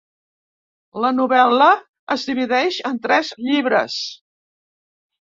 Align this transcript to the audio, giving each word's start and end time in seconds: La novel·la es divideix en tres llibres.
La 1.03 1.11
novel·la 1.17 1.69
es 2.17 2.25
divideix 2.33 2.83
en 2.93 3.01
tres 3.07 3.33
llibres. 3.49 4.03